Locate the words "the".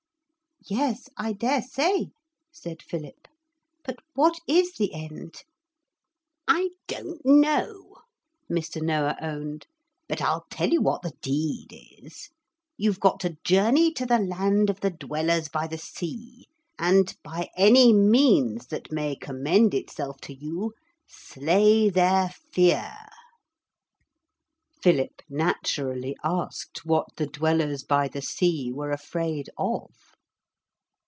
4.75-4.93, 11.01-11.13, 14.05-14.19, 14.81-14.91, 15.65-15.79, 27.17-27.25, 28.07-28.21